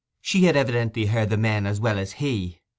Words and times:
She 0.19 0.45
had 0.45 0.55
evidently 0.57 1.05
heard 1.05 1.29
the 1.29 1.37
men 1.37 1.67
as 1.67 1.79
well 1.79 1.99
as 1.99 2.13
he. 2.13 2.61